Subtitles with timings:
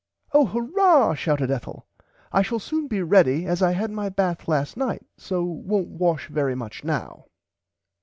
[0.33, 1.85] Oh Hurrah shouted Ethel
[2.31, 6.27] I shall soon be ready as I had my bath last night so wont wash
[6.27, 7.25] very much now.